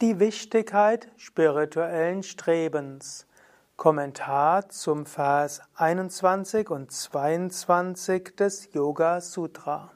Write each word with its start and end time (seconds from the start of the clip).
Die 0.00 0.18
Wichtigkeit 0.18 1.06
spirituellen 1.16 2.24
Strebens. 2.24 3.28
Kommentar 3.76 4.68
zum 4.68 5.06
Vers 5.06 5.62
21 5.76 6.68
und 6.68 6.90
22 6.90 8.34
des 8.34 8.72
Yoga 8.72 9.20
Sutra. 9.20 9.92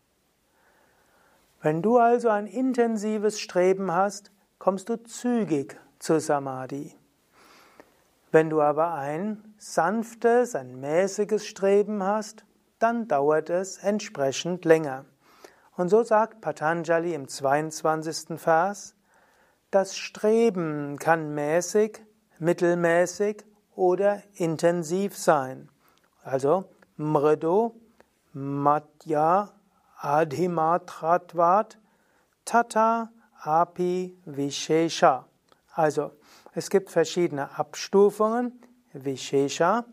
Wenn 1.61 1.81
du 1.81 1.97
also 1.97 2.29
ein 2.29 2.47
intensives 2.47 3.39
Streben 3.39 3.91
hast, 3.91 4.31
kommst 4.57 4.87
du 4.87 5.03
zügig 5.03 5.77
zu 5.99 6.21
Samadhi. 6.21 6.95
Wenn 8.31 8.49
du 8.49 8.61
aber 8.61 8.93
ein 8.93 9.55
sanftes, 9.57 10.55
ein 10.55 10.79
mäßiges 10.79 11.45
Streben 11.45 12.03
hast, 12.03 12.45
dann 12.79 13.07
dauert 13.09 13.49
es 13.49 13.77
entsprechend 13.79 14.63
länger. 14.63 15.05
Und 15.75 15.89
so 15.89 16.03
sagt 16.03 16.39
Patanjali 16.39 17.13
im 17.13 17.27
22. 17.27 18.39
Vers, 18.39 18.95
das 19.71 19.97
Streben 19.97 20.97
kann 20.97 21.33
mäßig, 21.33 21.99
mittelmäßig 22.39 23.43
oder 23.75 24.23
intensiv 24.35 25.17
sein. 25.17 25.69
Also 26.23 26.65
Mridu, 26.97 27.73
Madhya, 28.33 29.51
Adhimatratvat, 29.99 31.77
Tata, 32.45 33.11
Api, 33.41 34.17
Vishesha. 34.25 35.25
Also 35.73 36.11
es 36.53 36.69
gibt 36.69 36.89
verschiedene 36.89 37.57
Abstufungen. 37.57 38.59
Vishesha 38.93 39.85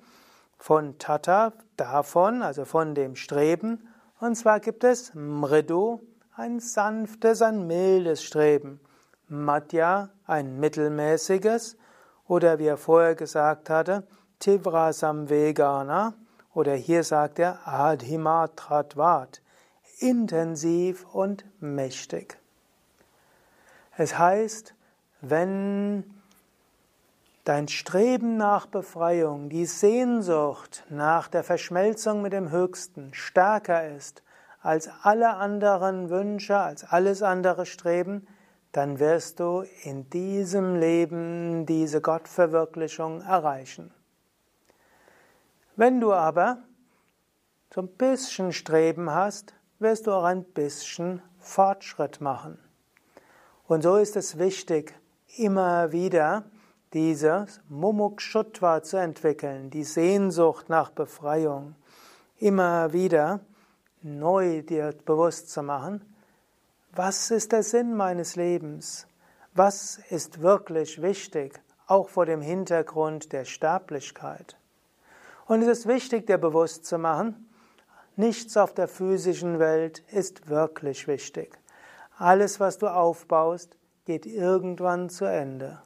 von 0.58 0.96
Tata, 0.98 1.52
davon, 1.76 2.42
also 2.42 2.64
von 2.64 2.94
dem 2.94 3.16
Streben. 3.16 3.88
Und 4.20 4.36
zwar 4.36 4.60
gibt 4.60 4.84
es 4.84 5.12
Mridu, 5.14 6.00
ein 6.36 6.60
sanftes, 6.60 7.42
ein 7.42 7.66
mildes 7.66 8.22
Streben. 8.22 8.80
Madhya, 9.28 10.10
ein 10.26 10.60
mittelmäßiges 10.60 11.76
oder 12.28 12.58
wie 12.58 12.66
er 12.66 12.76
vorher 12.76 13.14
gesagt 13.14 13.70
hatte, 13.70 14.06
Tivra 14.38 14.92
Samvegana 14.92 16.14
oder 16.54 16.74
hier 16.74 17.04
sagt 17.04 17.38
er 17.38 17.66
Adhimatratvat, 17.66 19.40
intensiv 19.98 21.06
und 21.12 21.44
mächtig. 21.60 22.38
Es 23.96 24.18
heißt, 24.18 24.74
wenn 25.20 26.04
dein 27.44 27.68
Streben 27.68 28.36
nach 28.36 28.66
Befreiung, 28.66 29.48
die 29.48 29.66
Sehnsucht 29.66 30.84
nach 30.88 31.28
der 31.28 31.44
Verschmelzung 31.44 32.22
mit 32.22 32.32
dem 32.32 32.50
Höchsten 32.50 33.12
stärker 33.14 33.88
ist 33.88 34.22
als 34.60 34.88
alle 35.02 35.34
anderen 35.34 36.08
Wünsche, 36.08 36.56
als 36.56 36.84
alles 36.84 37.22
andere 37.22 37.66
Streben, 37.66 38.26
dann 38.72 38.98
wirst 38.98 39.40
du 39.40 39.64
in 39.84 40.08
diesem 40.08 40.76
Leben 40.76 41.66
diese 41.66 42.00
Gottverwirklichung 42.00 43.20
erreichen. 43.20 43.92
Wenn 45.76 46.00
du 46.00 46.12
aber 46.12 46.58
so 47.74 47.82
ein 47.82 47.88
bisschen 47.88 48.52
Streben 48.52 49.10
hast, 49.10 49.54
wirst 49.78 50.06
du 50.06 50.12
auch 50.12 50.24
ein 50.24 50.44
bisschen 50.44 51.22
Fortschritt 51.38 52.20
machen. 52.20 52.58
Und 53.66 53.82
so 53.82 53.96
ist 53.96 54.16
es 54.16 54.38
wichtig, 54.38 54.94
immer 55.36 55.92
wieder 55.92 56.44
dieses 56.92 57.60
Mumukshutva 57.68 58.82
zu 58.82 58.98
entwickeln, 58.98 59.70
die 59.70 59.84
Sehnsucht 59.84 60.68
nach 60.68 60.90
Befreiung, 60.90 61.74
immer 62.38 62.92
wieder 62.92 63.40
neu 64.02 64.62
dir 64.62 64.94
bewusst 65.06 65.50
zu 65.50 65.62
machen, 65.62 66.11
was 66.94 67.30
ist 67.30 67.52
der 67.52 67.62
Sinn 67.62 67.96
meines 67.96 68.36
Lebens? 68.36 69.06
Was 69.54 69.98
ist 70.10 70.42
wirklich 70.42 71.00
wichtig, 71.00 71.58
auch 71.86 72.10
vor 72.10 72.26
dem 72.26 72.42
Hintergrund 72.42 73.32
der 73.32 73.46
Sterblichkeit? 73.46 74.58
Und 75.46 75.62
es 75.62 75.68
ist 75.68 75.88
wichtig, 75.88 76.26
dir 76.26 76.36
bewusst 76.36 76.84
zu 76.84 76.98
machen, 76.98 77.48
nichts 78.16 78.58
auf 78.58 78.74
der 78.74 78.88
physischen 78.88 79.58
Welt 79.58 80.00
ist 80.12 80.50
wirklich 80.50 81.08
wichtig. 81.08 81.58
Alles, 82.18 82.60
was 82.60 82.76
du 82.76 82.88
aufbaust, 82.88 83.78
geht 84.04 84.26
irgendwann 84.26 85.08
zu 85.08 85.24
Ende. 85.24 85.80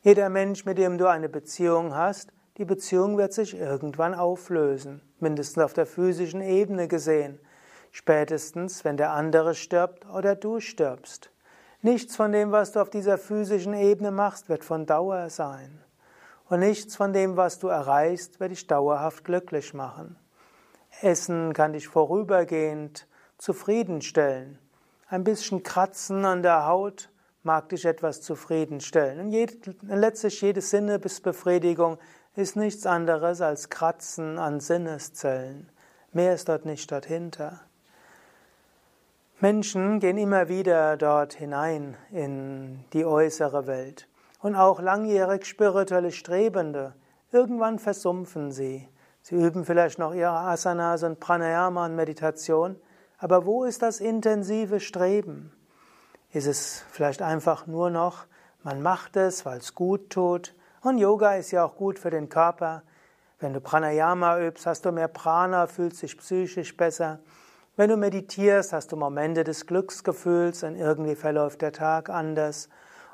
Jeder 0.00 0.30
Mensch, 0.30 0.64
mit 0.64 0.78
dem 0.78 0.96
du 0.96 1.10
eine 1.10 1.28
Beziehung 1.28 1.94
hast, 1.94 2.32
die 2.56 2.64
Beziehung 2.64 3.18
wird 3.18 3.34
sich 3.34 3.54
irgendwann 3.54 4.14
auflösen, 4.14 5.02
mindestens 5.20 5.62
auf 5.62 5.74
der 5.74 5.84
physischen 5.84 6.40
Ebene 6.40 6.88
gesehen 6.88 7.38
spätestens 7.90 8.84
wenn 8.84 8.96
der 8.96 9.12
andere 9.12 9.54
stirbt 9.54 10.06
oder 10.06 10.34
du 10.34 10.60
stirbst. 10.60 11.30
Nichts 11.80 12.16
von 12.16 12.32
dem, 12.32 12.50
was 12.50 12.72
du 12.72 12.80
auf 12.80 12.90
dieser 12.90 13.18
physischen 13.18 13.74
Ebene 13.74 14.10
machst, 14.10 14.48
wird 14.48 14.64
von 14.64 14.84
Dauer 14.84 15.30
sein. 15.30 15.80
Und 16.48 16.60
nichts 16.60 16.96
von 16.96 17.12
dem, 17.12 17.36
was 17.36 17.58
du 17.58 17.68
erreichst, 17.68 18.40
wird 18.40 18.50
dich 18.50 18.66
dauerhaft 18.66 19.24
glücklich 19.24 19.74
machen. 19.74 20.16
Essen 21.02 21.52
kann 21.52 21.74
dich 21.74 21.86
vorübergehend 21.86 23.06
zufriedenstellen. 23.36 24.58
Ein 25.08 25.24
bisschen 25.24 25.62
Kratzen 25.62 26.24
an 26.24 26.42
der 26.42 26.66
Haut 26.66 27.10
mag 27.42 27.68
dich 27.68 27.84
etwas 27.84 28.22
zufriedenstellen. 28.22 29.20
Und 29.20 29.32
jed, 29.32 29.70
letztlich 29.82 30.40
jede 30.40 30.60
Sinnesbefriedigung 30.60 31.98
ist 32.34 32.56
nichts 32.56 32.86
anderes 32.86 33.40
als 33.40 33.68
Kratzen 33.68 34.38
an 34.38 34.60
Sinneszellen. 34.60 35.70
Mehr 36.12 36.34
ist 36.34 36.48
dort 36.48 36.64
nicht 36.64 36.90
dahinter. 36.90 37.60
Menschen 39.40 40.00
gehen 40.00 40.18
immer 40.18 40.48
wieder 40.48 40.96
dort 40.96 41.32
hinein 41.32 41.96
in 42.10 42.84
die 42.92 43.04
äußere 43.04 43.68
Welt. 43.68 44.08
Und 44.40 44.56
auch 44.56 44.80
langjährig 44.80 45.46
spirituelle 45.46 46.10
Strebende, 46.10 46.96
irgendwann 47.30 47.78
versumpfen 47.78 48.50
sie. 48.50 48.88
Sie 49.22 49.36
üben 49.36 49.64
vielleicht 49.64 50.00
noch 50.00 50.12
ihre 50.12 50.32
Asanas 50.32 51.04
und 51.04 51.20
Pranayama 51.20 51.86
und 51.86 51.94
Meditation, 51.94 52.80
aber 53.18 53.46
wo 53.46 53.62
ist 53.62 53.80
das 53.82 54.00
intensive 54.00 54.80
Streben? 54.80 55.52
Ist 56.32 56.48
es 56.48 56.84
vielleicht 56.90 57.22
einfach 57.22 57.68
nur 57.68 57.90
noch, 57.90 58.26
man 58.64 58.82
macht 58.82 59.16
es, 59.16 59.46
weil 59.46 59.58
es 59.58 59.76
gut 59.76 60.10
tut? 60.10 60.56
Und 60.82 60.98
Yoga 60.98 61.36
ist 61.36 61.52
ja 61.52 61.64
auch 61.64 61.76
gut 61.76 62.00
für 62.00 62.10
den 62.10 62.28
Körper. 62.28 62.82
Wenn 63.38 63.52
du 63.52 63.60
Pranayama 63.60 64.40
übst, 64.40 64.66
hast 64.66 64.84
du 64.84 64.90
mehr 64.90 65.06
Prana, 65.06 65.68
fühlst 65.68 66.02
dich 66.02 66.18
psychisch 66.18 66.76
besser. 66.76 67.20
Wenn 67.78 67.90
du 67.90 67.96
meditierst, 67.96 68.72
hast 68.72 68.90
du 68.90 68.96
Momente 68.96 69.44
des 69.44 69.64
Glücksgefühls 69.64 70.64
und 70.64 70.74
irgendwie 70.74 71.14
verläuft 71.14 71.62
der 71.62 71.70
Tag 71.70 72.10
anders. 72.10 72.68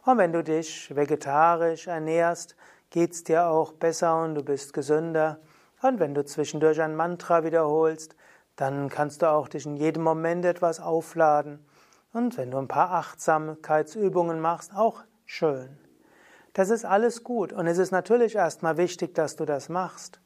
Und 0.06 0.16
wenn 0.16 0.32
du 0.32 0.42
dich 0.42 0.96
vegetarisch 0.96 1.86
ernährst, 1.86 2.56
geht's 2.88 3.24
dir 3.24 3.46
auch 3.48 3.72
besser 3.72 4.22
und 4.22 4.36
du 4.36 4.42
bist 4.42 4.72
gesünder. 4.72 5.38
Und 5.82 6.00
wenn 6.00 6.14
du 6.14 6.24
zwischendurch 6.24 6.80
ein 6.80 6.96
Mantra 6.96 7.44
wiederholst, 7.44 8.16
dann 8.56 8.88
kannst 8.88 9.20
du 9.20 9.28
auch 9.28 9.48
dich 9.48 9.66
in 9.66 9.76
jedem 9.76 10.02
Moment 10.02 10.46
etwas 10.46 10.80
aufladen. 10.80 11.62
Und 12.14 12.38
wenn 12.38 12.50
du 12.50 12.56
ein 12.56 12.66
paar 12.66 12.90
Achtsamkeitsübungen 12.92 14.40
machst, 14.40 14.74
auch 14.74 15.02
schön. 15.26 15.76
Das 16.54 16.70
ist 16.70 16.86
alles 16.86 17.22
gut 17.22 17.52
und 17.52 17.66
es 17.66 17.76
ist 17.76 17.90
natürlich 17.90 18.34
erstmal 18.36 18.78
wichtig, 18.78 19.14
dass 19.14 19.36
du 19.36 19.44
das 19.44 19.68
machst. 19.68 20.22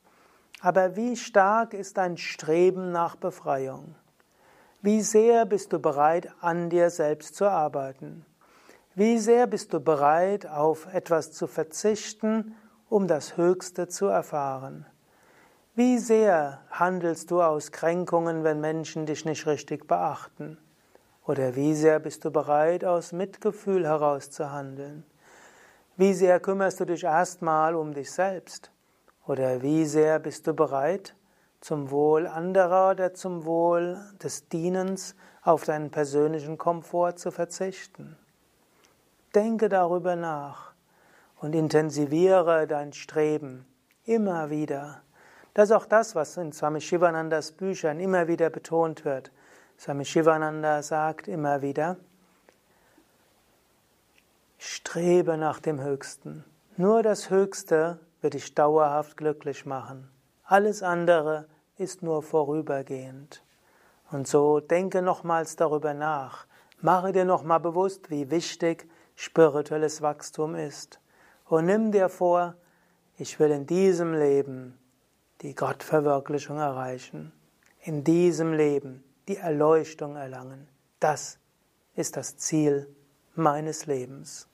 Aber 0.61 0.95
wie 0.95 1.17
stark 1.17 1.75
ist 1.75 1.97
dein 1.97 2.17
Streben 2.17 2.93
nach 2.93 3.17
Befreiung? 3.17 3.97
Wie 4.81 5.03
sehr 5.03 5.45
bist 5.45 5.73
du 5.73 5.81
bereit, 5.81 6.33
an 6.41 6.71
dir 6.71 6.91
selbst 6.91 7.35
zu 7.35 7.51
arbeiten? 7.51 8.25
Wie 8.95 9.19
sehr 9.19 9.49
bist 9.49 9.73
du 9.73 9.81
bereit, 9.81 10.47
auf 10.47 10.87
etwas 10.95 11.33
zu 11.33 11.49
verzichten, 11.49 12.55
um 12.89 13.09
das 13.09 13.37
Höchste 13.37 13.89
zu 13.89 14.07
erfahren? 14.07 14.87
Wie 15.75 15.99
sehr 15.99 16.61
handelst 16.71 17.33
du 17.33 17.43
aus 17.43 17.73
Kränkungen, 17.73 18.45
wenn 18.45 18.61
Menschen 18.61 19.05
dich 19.05 19.25
nicht 19.25 19.47
richtig 19.47 19.89
beachten? 19.89 20.59
Oder 21.27 21.57
wie 21.57 21.75
sehr 21.75 21.99
bist 21.99 22.25
du 22.25 22.31
bereit, 22.31 22.85
aus 22.85 23.11
Mitgefühl 23.11 23.85
heraus 23.85 24.31
zu 24.31 24.53
handeln? 24.53 25.05
Wie 25.97 26.15
sehr 26.15 26.39
kümmerst 26.39 26.79
du 26.79 26.85
dich 26.85 27.03
erstmal 27.03 27.75
um 27.75 27.95
dich 27.95 28.13
selbst? 28.13 28.71
Oder 29.27 29.61
wie 29.61 29.85
sehr 29.85 30.21
bist 30.21 30.47
du 30.47 30.55
bereit, 30.55 31.17
zum 31.61 31.91
Wohl 31.91 32.27
anderer 32.27 32.93
oder 32.93 33.15
zum 33.15 33.45
Wohl 33.45 34.01
des 34.23 34.49
Dienens 34.49 35.17
auf 35.43 35.65
deinen 35.65 35.91
persönlichen 35.91 36.59
Komfort 36.59 37.15
zu 37.17 37.31
verzichten? 37.31 38.17
Denke 39.35 39.69
darüber 39.69 40.17
nach 40.17 40.73
und 41.41 41.55
intensiviere 41.55 42.67
dein 42.67 42.93
Streben 42.93 43.67
immer 44.05 44.51
wieder. 44.51 45.03
Das 45.55 45.71
ist 45.71 45.77
auch 45.77 45.87
das, 45.87 46.15
was 46.15 46.37
in 46.37 46.53
Swami 46.53 46.81
Shivanandas 46.81 47.53
Büchern 47.53 48.01
immer 48.01 48.29
wieder 48.29 48.51
betont 48.51 49.05
wird. 49.05 49.33
Swami 49.79 50.05
Shivananda 50.05 50.83
sagt 50.83 51.29
immer 51.29 51.63
wieder, 51.63 51.97
strebe 54.59 55.37
nach 55.37 55.61
dem 55.61 55.81
Höchsten. 55.81 56.45
Nur 56.77 57.03
das 57.03 57.31
Höchste 57.31 58.01
wird 58.21 58.35
dich 58.35 58.55
dauerhaft 58.55 59.17
glücklich 59.17 59.67
machen. 59.67 60.11
Alles 60.51 60.83
andere 60.83 61.47
ist 61.77 62.03
nur 62.03 62.23
vorübergehend. 62.23 63.45
Und 64.11 64.27
so 64.27 64.61
denke 64.61 65.03
nochmals 65.03 65.57
darüber 65.57 65.93
nach. 65.93 66.47
Mache 66.81 67.13
dir 67.13 67.27
nochmal 67.27 67.61
bewusst, 67.61 68.09
wie 68.09 68.31
wichtig 68.31 68.89
spirituelles 69.15 70.01
Wachstum 70.01 70.55
ist. 70.55 71.01
Und 71.45 71.67
nimm 71.67 71.93
dir 71.93 72.09
vor, 72.09 72.55
ich 73.19 73.39
will 73.39 73.51
in 73.51 73.67
diesem 73.67 74.15
Leben 74.15 74.79
die 75.43 75.55
Gottverwirklichung 75.55 76.57
erreichen. 76.57 77.31
In 77.83 78.03
diesem 78.03 78.55
Leben 78.55 79.05
die 79.29 79.37
Erleuchtung 79.37 80.17
erlangen. 80.17 80.67
Das 80.99 81.39
ist 81.95 82.17
das 82.17 82.39
Ziel 82.39 82.89
meines 83.35 83.85
Lebens. 83.85 84.48